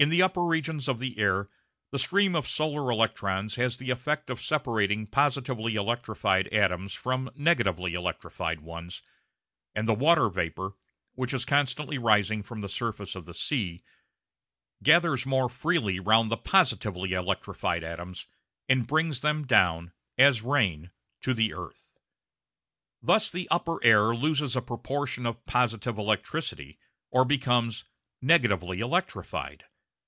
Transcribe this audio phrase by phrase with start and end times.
[0.00, 1.48] In the upper regions of the air
[1.90, 7.94] the stream of solar electrons has the effect of separating positively electrified atoms from negatively
[7.94, 9.02] electrified ones,
[9.74, 10.76] and the water vapour,
[11.14, 13.82] which is constantly rising from the surface of the sea,
[14.84, 18.28] gathers more freely round the positively electrified atoms,
[18.68, 21.90] and brings them down, as rain, to the earth.
[23.02, 26.78] Thus the upper air loses a proportion of positive electricity,
[27.10, 27.82] or becomes
[28.22, 29.64] "negatively electrified."